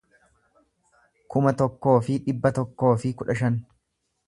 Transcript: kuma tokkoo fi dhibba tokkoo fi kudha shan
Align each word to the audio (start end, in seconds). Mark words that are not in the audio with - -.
kuma 1.35 1.53
tokkoo 1.59 1.93
fi 2.09 2.17
dhibba 2.25 2.53
tokkoo 2.59 2.91
fi 3.05 3.15
kudha 3.21 3.39
shan 3.43 3.61